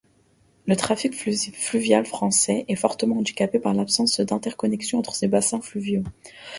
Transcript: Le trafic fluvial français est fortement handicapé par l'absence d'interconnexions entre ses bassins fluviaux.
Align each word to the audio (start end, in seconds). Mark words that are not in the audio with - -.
Le 0.65 0.75
trafic 0.75 1.13
fluvial 1.15 2.07
français 2.07 2.65
est 2.67 2.75
fortement 2.75 3.19
handicapé 3.19 3.59
par 3.59 3.75
l'absence 3.75 4.19
d'interconnexions 4.19 4.97
entre 4.97 5.13
ses 5.13 5.27
bassins 5.27 5.61
fluviaux. 5.61 6.01